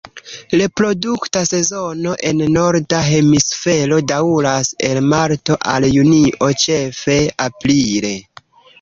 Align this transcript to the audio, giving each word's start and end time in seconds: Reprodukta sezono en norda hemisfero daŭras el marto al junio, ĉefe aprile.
Reprodukta 0.59 1.43
sezono 1.49 2.13
en 2.31 2.41
norda 2.55 3.03
hemisfero 3.09 4.01
daŭras 4.15 4.75
el 4.91 5.03
marto 5.15 5.61
al 5.77 5.89
junio, 5.95 6.53
ĉefe 6.67 7.23
aprile. 7.51 8.17